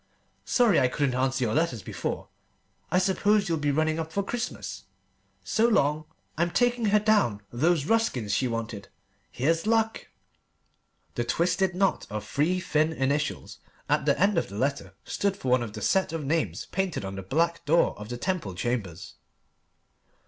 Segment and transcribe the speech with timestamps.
[0.45, 2.27] Sorry I couldn't answer your letter before.
[2.89, 4.85] I suppose you'll be running up for Christmas!
[5.43, 6.05] So long!
[6.39, 8.87] I'm taking her down those Ruskins she wanted.
[9.29, 10.07] Here's luck!"
[11.13, 15.49] The twisted knot of three thin initials at the end of the letter stood for
[15.51, 19.17] one of the set of names painted on the black door of the Temple Chambers.